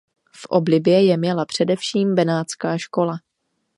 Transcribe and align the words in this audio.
V 0.31 0.45
oblibě 0.45 1.05
je 1.05 1.17
měla 1.17 1.45
především 1.45 2.15
benátská 2.15 2.77
škola. 2.77 3.13